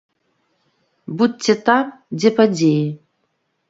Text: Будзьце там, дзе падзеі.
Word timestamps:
Будзьце 1.21 1.53
там, 1.69 1.95
дзе 2.19 2.29
падзеі. 2.43 2.85